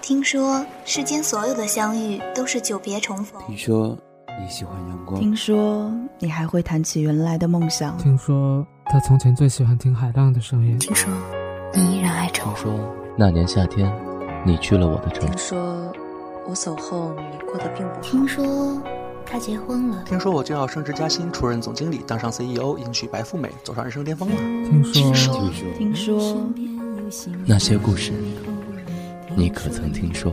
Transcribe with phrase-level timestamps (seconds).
[0.00, 3.40] 听说世间所有的相遇都是久别重逢。
[3.46, 3.96] 听说
[4.38, 5.18] 你喜欢阳光。
[5.18, 7.96] 听说你还会谈起原来的梦想。
[7.96, 10.78] 听说他从前最喜欢听海浪的声音。
[10.78, 11.10] 听说
[11.72, 12.54] 你依然爱着我。
[12.54, 12.78] 听说
[13.16, 13.90] 那年夏天，
[14.44, 15.26] 你去了我的城。
[15.26, 15.90] 听说
[16.46, 18.00] 我走后你过得并不好。
[18.02, 18.82] 听说
[19.24, 20.02] 他结婚了。
[20.04, 24.36] 听说我就要升职加薪，出任总经理，当上 CEO，迎娶白富美，走上人生巅峰了。
[24.92, 26.46] 听说听说
[27.46, 28.12] 那些故事。
[29.36, 30.32] 你可曾听说？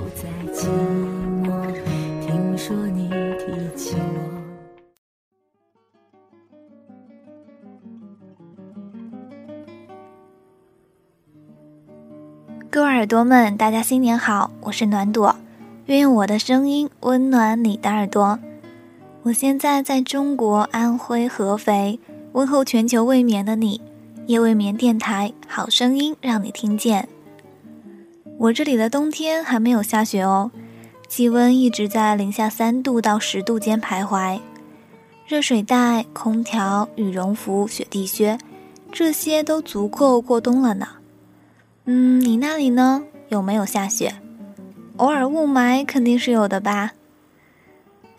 [2.22, 4.32] 听说你提起我。
[12.70, 14.52] 各位耳朵们，大家新年好！
[14.62, 15.36] 我是暖朵，
[15.88, 18.40] 愿用我的声音温暖你的耳朵。
[19.24, 22.00] 我现在在中国安徽合肥，
[22.32, 23.82] 问候全球未眠的你。
[24.32, 27.10] 夜未眠电台，好声音让你听见。
[28.38, 30.50] 我这里的冬天还没有下雪哦，
[31.10, 34.40] 气温一直在零下三度到十度间徘徊。
[35.28, 38.40] 热水袋、空调、羽绒服、雪地靴，
[38.90, 40.88] 这些都足够过冬了呢。
[41.84, 43.04] 嗯，你那里呢？
[43.28, 44.16] 有没有下雪？
[44.96, 46.94] 偶尔雾霾肯定是有的吧。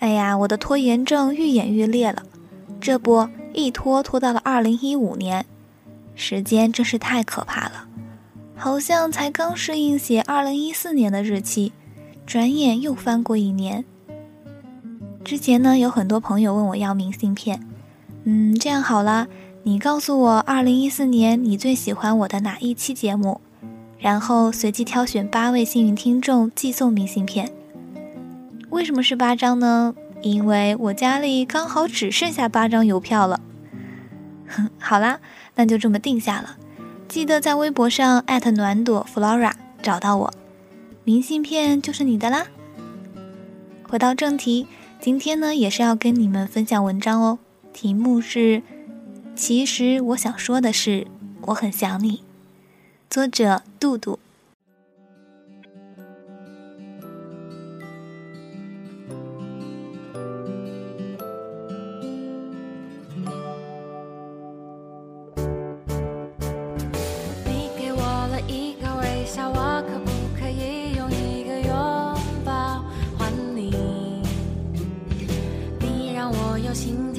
[0.01, 2.23] 哎呀，我的拖延症愈演愈烈了，
[2.83, 5.47] 这不一拖拖到了二零一五年，
[6.15, 7.87] 时间真是太可怕了。
[8.57, 11.73] 好像才刚适应写二零一四年的日期，
[12.27, 13.85] 转眼又翻过一年。
[15.25, 17.61] 之前呢，有很多朋友问我要明信片，
[18.25, 19.27] 嗯，这样好了，
[19.65, 23.41] 你告诉我二零一四年你最喜欢我的哪一期节目，
[23.99, 27.53] 然后随机挑选八位幸运听众寄送明信片。
[28.71, 29.95] 为什么是八张呢？
[30.23, 33.41] 因为我家里刚好只剩下八张邮票了。
[34.79, 35.21] 好啦，
[35.55, 36.57] 那就这么定下了。
[37.09, 40.33] 记得在微博上艾特暖朵 Flora 找到我，
[41.05, 42.47] 明信片就是你的啦。
[43.83, 44.67] 回到正题，
[45.01, 47.39] 今天呢也是要跟你们分享文章哦，
[47.73, 48.63] 题目是
[49.37, 51.07] “其实我想说的是，
[51.43, 52.23] 我很想你”，
[53.11, 54.19] 作者杜杜。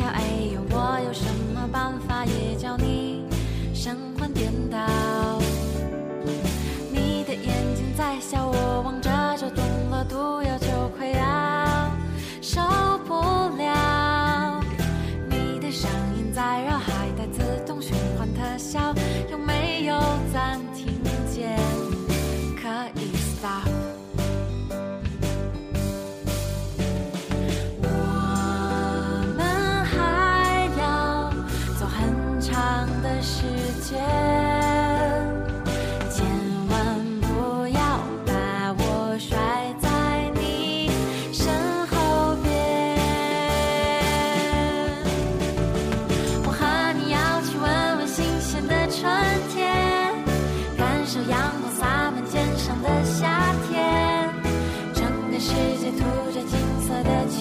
[0.03, 0.42] theo anh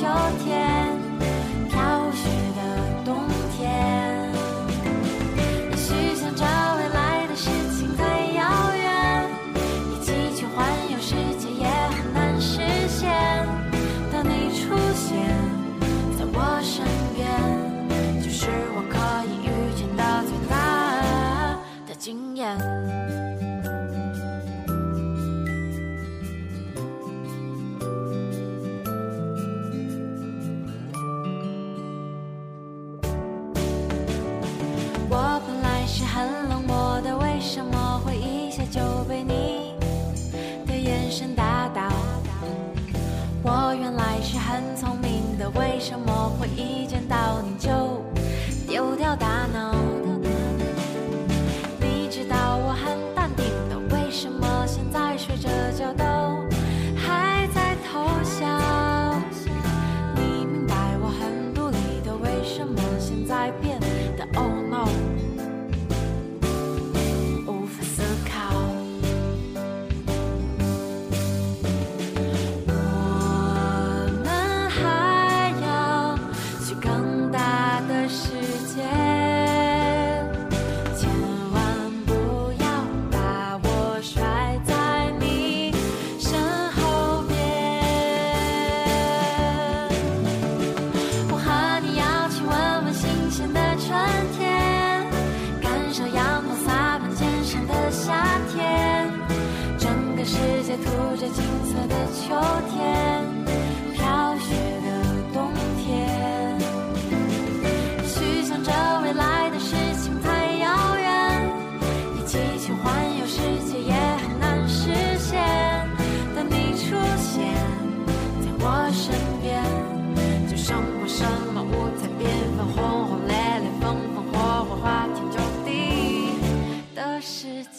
[0.03, 0.09] 秋
[0.45, 0.62] 天
[45.83, 47.69] 为什么会一见到你就
[48.69, 49.92] 丢掉大脑？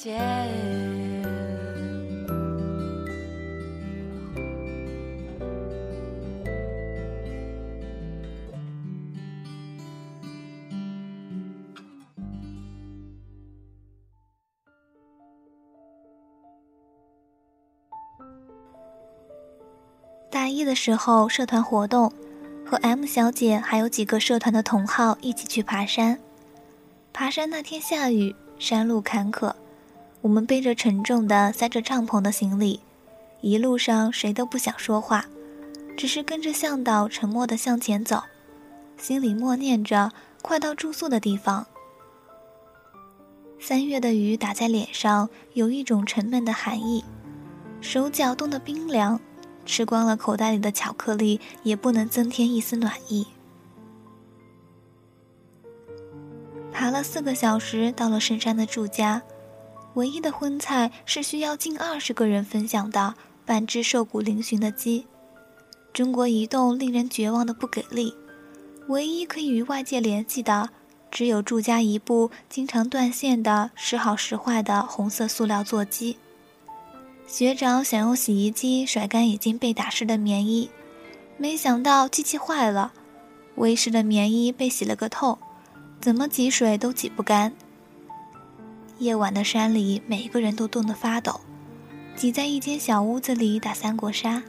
[0.04, 0.10] 大
[20.50, 22.12] 一的时候，社团活动，
[22.66, 26.20] 和 M 小姐还有几个社团的同好一起去爬山。
[27.14, 29.54] 爬山那天下雨，山路坎坷，
[30.24, 32.80] 我们背着沉重的塞着帐篷的行李，
[33.42, 35.26] 一路上谁都不想说话，
[35.98, 38.24] 只是跟着向导沉默地向前走，
[38.96, 41.68] 心里默念着快到住宿的地方。
[43.60, 47.04] 三月的雨打在脸上，有一种沉闷的寒意，
[47.82, 49.20] 手脚冻得冰凉。
[49.66, 53.28] 吃光了口袋里的巧克力，也不能增添一丝暖意。
[56.72, 59.22] 爬了四个小时，到了深山的住家，
[59.96, 63.14] 唯一的荤菜是需要近二十个人分享的
[63.46, 65.06] 半只瘦骨嶙峋的鸡。
[65.94, 68.14] 中国移动令人绝望的不给力，
[68.88, 70.70] 唯一可以与外界联系的，
[71.12, 76.18] 只有住家一部经常断线的、时好时坏的红色塑料座机。
[77.28, 80.72] 学长想用洗衣机甩干已经被打湿的棉衣，
[81.38, 82.92] 没想到机器坏了，
[83.56, 85.38] 微湿的棉衣被洗了个透，
[86.02, 87.54] 怎么挤水都挤不干。
[89.04, 91.42] 夜晚的山里，每个人都冻得发抖，
[92.16, 94.42] 挤在一间小屋子里打三国杀。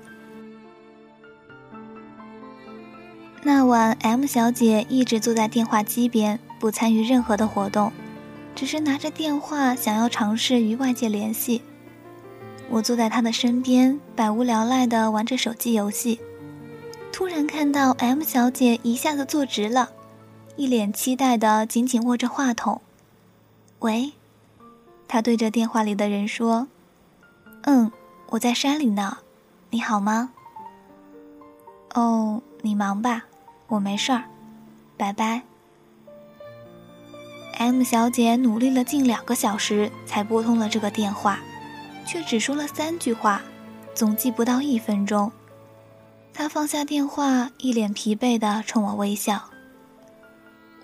[3.43, 7.93] 那晚，M 小姐一直坐在电话机边，不参与任何的活动，
[8.55, 11.61] 只是拿着电话想要尝试与外界联系。
[12.71, 16.21] 我坐在她的身边，百无聊赖地玩着手机游戏。
[17.13, 19.91] 突然看到 M 小姐一下子坐直了，
[20.55, 22.81] 一脸期待地紧紧握着话筒。
[23.81, 24.13] 喂，
[25.09, 26.69] 他对着电话里的人说
[27.63, 27.91] ：“嗯，
[28.29, 29.19] 我在山里呢，
[29.71, 30.31] 你好吗
[31.95, 33.25] ？”“哦，你忙吧，
[33.69, 34.25] 我没事儿，
[34.97, 35.43] 拜拜。
[37.59, 41.39] ”M 小姐努力了近两个小时才拨通了这个电话。
[42.07, 43.41] 却只说了三句话，
[43.95, 45.33] 总计不到一分钟。
[46.35, 49.45] 他放下电话，一脸疲惫的冲我微笑。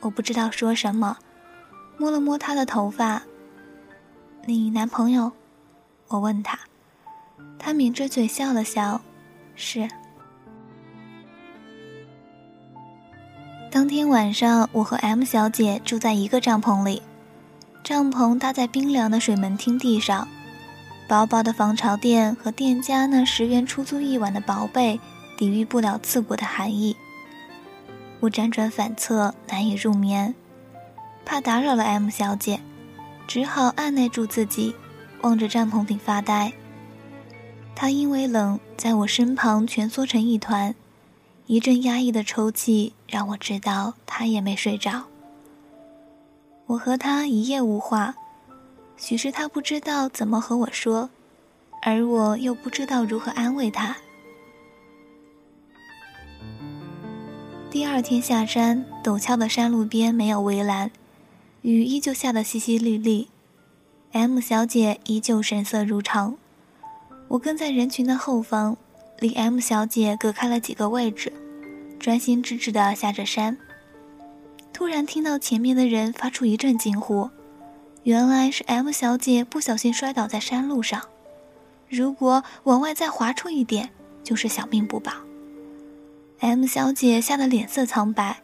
[0.00, 1.18] 我不知道说什么，
[1.98, 3.22] 摸了摸他的头发。
[4.46, 5.32] 你男朋友？
[6.08, 6.58] 我问他。
[7.58, 9.00] 他抿着嘴笑了笑，
[9.54, 9.88] 是。
[13.70, 17.02] 当天晚上，我和 M 小姐住在一个帐篷里，
[17.84, 20.26] 帐篷搭在冰凉的水门厅地上。
[21.06, 24.98] 薄薄的防潮垫和店家那十元出租一晚的薄被，
[25.36, 26.96] 抵御不了刺骨的寒意。
[28.20, 30.34] 我辗转反侧，难以入眠，
[31.24, 32.60] 怕打扰了 M 小姐，
[33.30, 34.74] 只好按耐住自己，
[35.22, 36.52] 望着帐篷顶发呆。
[37.76, 40.74] 他因为冷，在我身旁蜷缩成一团，
[41.46, 45.04] 一阵压抑的抽泣让我知道他也没睡着。
[46.66, 48.16] 我和他一夜无话。
[48.96, 51.08] 许是他不知道怎么和我说，
[51.82, 53.96] 而我又不知道如何安慰他。
[57.70, 60.90] 第二天下山，陡峭的山路边没有围栏，
[61.62, 63.26] 雨依旧下得淅淅沥沥。
[64.12, 66.36] M 小姐依旧神色如常，
[67.28, 68.76] 我跟在人群的后方，
[69.18, 71.32] 离 M 小姐隔开了几个位置，
[71.98, 73.56] 专心致志地下着山。
[74.72, 77.28] 突然听到前面的人发出一阵惊呼。
[78.04, 81.02] 原来是 M 小姐不小心摔倒在山路上，
[81.86, 83.90] 如果往外再滑出一点，
[84.24, 85.12] 就是小命不保。
[86.38, 88.40] M 小姐吓得脸色苍白，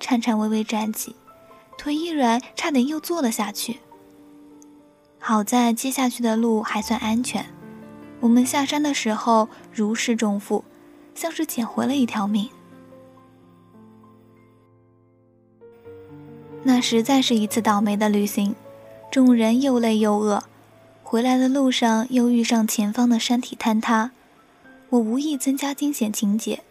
[0.00, 1.14] 颤颤巍巍站起，
[1.76, 3.78] 腿一软，差点又坐了下去。
[5.18, 7.46] 好在接下去的路还算安全，
[8.20, 10.64] 我们下山的时候如释重负，
[11.14, 12.48] 像是捡回了一条命。
[16.62, 18.54] 那实在是一次倒霉的旅行。
[19.08, 20.42] 众人又累又饿，
[21.02, 24.10] 回来的路上又遇上前方的山体坍塌。
[24.90, 26.62] 我无意增加惊险情节，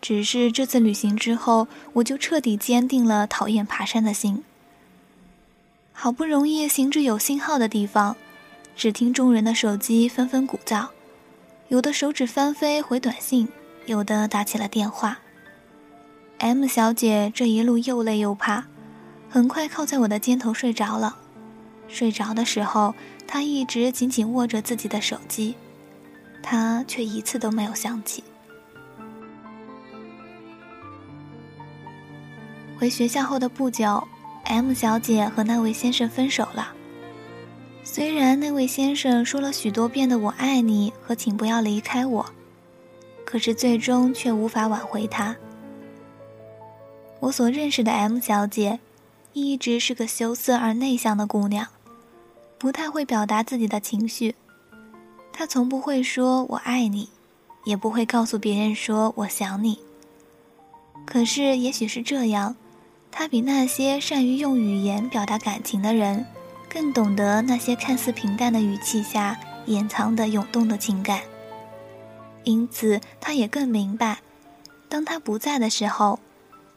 [0.00, 4.44] 只是这次旅行之后，我就彻底坚定了讨厌爬山的心。
[5.92, 8.16] 好不容易行至有信号的地方，
[8.76, 10.88] 只听众人的手机纷纷鼓噪，
[11.68, 13.48] 有的手指翻飞回短信，
[13.86, 15.18] 有的打起了电话。
[16.38, 18.66] M 小姐这一路又累又怕，
[19.30, 21.16] 很快靠在我的肩头睡着了。
[21.88, 22.94] 睡着的时候，
[23.26, 25.54] 她一直紧紧握着自己的手机，
[26.42, 28.22] 她却一次都没有想起。
[32.78, 34.06] 回学校后的不久
[34.44, 36.74] ，M 小姐和那位先生分手了。
[37.82, 42.26] 虽然那位先生说了许多遍的“我爱你”和“请不要离开我”，
[43.24, 45.34] 可是最终却无法挽回他。
[47.20, 48.78] 我所认识的 M 小姐，
[49.32, 51.66] 一直是个羞涩而内向的姑娘，
[52.58, 54.34] 不太会表达自己的情绪。
[55.32, 57.08] 她从不会说我爱你，
[57.64, 59.78] 也不会告诉别人说我想你。
[61.06, 62.54] 可是，也许是这样。
[63.18, 66.26] 他比那些善于用语言表达感情的人，
[66.68, 71.22] 更懂得那些看似平淡的语气下掩藏的涌动的情感。
[72.44, 74.18] 因此，他也更明白，
[74.90, 76.20] 当他不在的时候，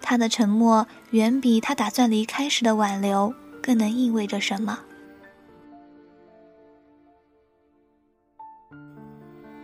[0.02, 4.80] 他的沉默远比他打算离开时的挽留更能意味着什么。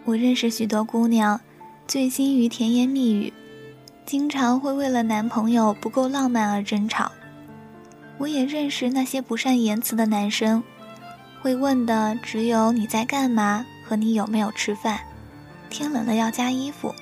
[0.04, 1.40] 我认识许多姑娘，
[1.88, 3.32] 醉心于甜言蜜语。
[4.06, 7.12] 经常会为了男朋友不够浪漫而争吵。
[8.18, 10.64] 我也认识那些不善言辞的男生，
[11.42, 15.00] 会问的只有你在干嘛和你有没有吃饭，
[15.70, 16.94] 天冷了要加衣服。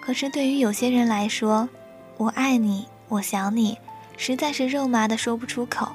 [0.00, 1.68] 可是对于有些人来说，
[2.16, 3.76] 我爱你，我想你，
[4.16, 5.88] 实在是肉麻的说不出口，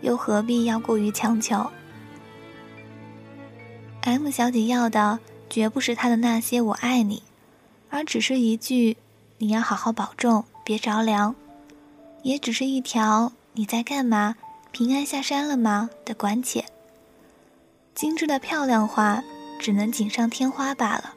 [0.00, 1.68] 又何必要过于强求
[4.02, 5.18] ？M 小姐要的
[5.50, 7.22] 绝不是他的那些我爱你。
[7.92, 8.96] 而只是一句
[9.36, 11.34] “你要好好保重，别着凉”，
[12.24, 14.34] 也只是一条“你在干嘛？
[14.70, 16.64] 平安下山了吗？”的关切。
[17.94, 19.22] 精致的漂亮话
[19.60, 21.12] 只能锦上添花罢了，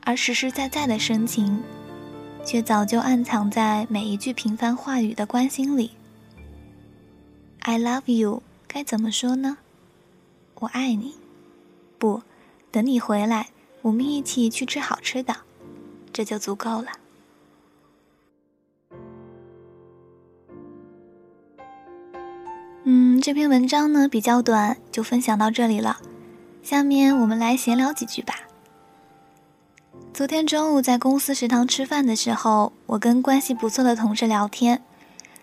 [0.00, 1.62] 而实实在在的深情，
[2.44, 5.92] 却早就暗藏在每一句平凡话语的关心里。
[7.60, 9.58] I love you，该怎么说呢？
[10.56, 11.14] 我爱你。
[11.96, 12.22] 不，
[12.72, 13.50] 等你回来，
[13.82, 15.36] 我们一起去吃好吃的。
[16.12, 16.88] 这就足够了。
[22.84, 26.00] 嗯，这篇文章呢比较短，就分享到这里了。
[26.62, 28.34] 下面我们来闲聊几句吧。
[30.12, 34.82] 昨天中午在公司食堂吃饭的时候，我跟关系不错的同事聊天，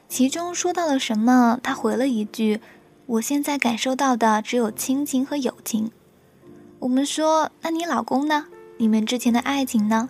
[0.08, 2.62] 其中说到了什么，他回了一句
[3.08, 5.92] ：“我现在感受到的只有亲情和友情。”
[6.80, 8.48] 我们说：“那你老公呢？
[8.78, 10.10] 你们之前的爱情呢？”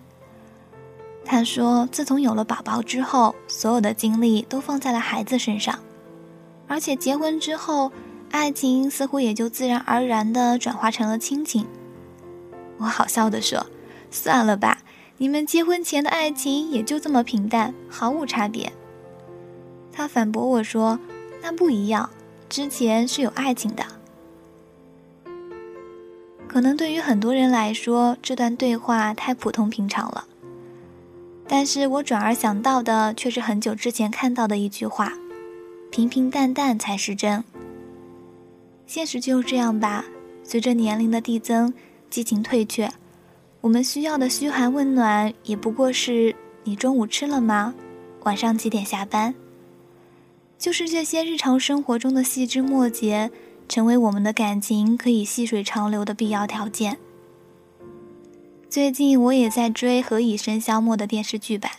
[1.26, 5.78] 他说：“自从有了宝宝之后，所有的精力都放在了孩子身上，
[6.68, 7.92] 而且结婚之后，
[8.32, 11.68] 爱情似乎也就自然而然地转化成了亲情。”
[12.80, 13.68] 我好笑地说
[14.10, 14.80] ：“算了吧，
[15.18, 18.72] 你们结婚前的爱情也就这么平淡，毫无差别。”
[19.94, 20.98] 他反驳我说
[21.44, 22.10] ：“那不一样，
[22.48, 23.84] 之前是有爱情的。”
[26.48, 30.26] 可能对于很多人来说，这段对话太普通平常了。
[31.52, 35.14] 但是我转而想到的却是很久之前看到的一句话
[35.90, 37.44] ：“平平淡淡才是真。”
[38.86, 40.06] 现实就这样吧。
[40.44, 41.74] 随着年龄的递增，
[42.10, 42.92] 激情退却，
[43.62, 47.74] 我们需要的嘘寒问暖也不过是“你中午吃了吗？
[48.24, 49.34] 晚上几点下班？”
[50.60, 53.32] 就是这些日常生活中的细枝末节，
[53.68, 56.98] 成为我们的感情可以细水长流的必要条件。
[58.70, 61.72] 最近我也在追《何以笙箫默》的电视剧版。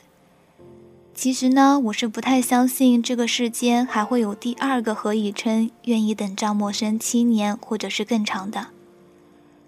[1.15, 8.69] 其实呢，我是不太相信这个世间还会有第二个何以琛愿意等赵默笙七年或者是更长的。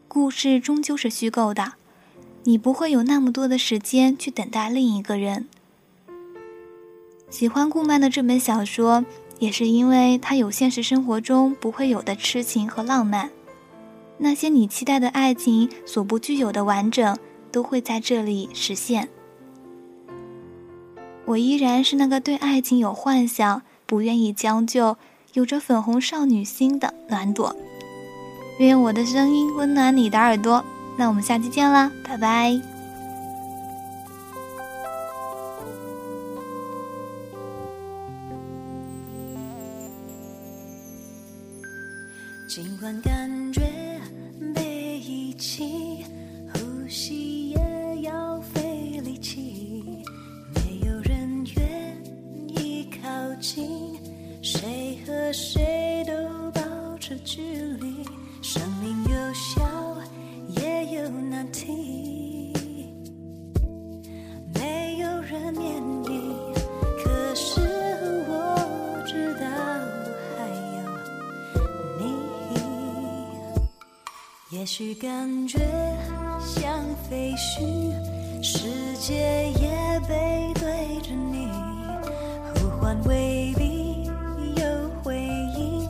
[0.09, 1.75] 故事终究是虚构的，
[2.43, 5.47] 你不会有那么多的时间去等待另一个人。
[7.31, 9.05] 喜欢顾漫的这本小说，
[9.39, 13.31] 也是因为它有现实生活中不会有的痴情和浪漫。
[14.23, 17.19] 那些你期待的爱情所不具有的完整，
[17.51, 19.09] 都会在这里实现。
[21.25, 24.97] 我依然是那个对爱情有幻想、不愿意将就、
[25.35, 27.55] 有着粉红少女心的暖朵。
[28.59, 30.65] 愿我的声音温暖你的耳朵。
[30.97, 32.72] 那我们下期见啦，拜拜。
[75.03, 75.59] 感觉
[76.47, 77.93] 像废墟，
[78.41, 81.49] 世界也背对着你，
[82.55, 84.05] 呼唤未必
[84.55, 85.19] 有回
[85.59, 85.89] 应。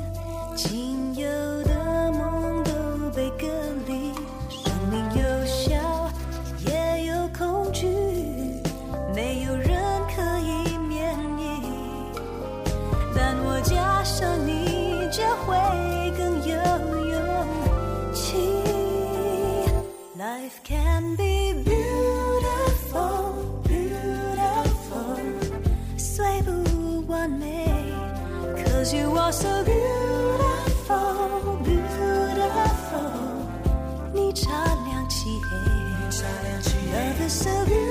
[37.33, 37.82] So.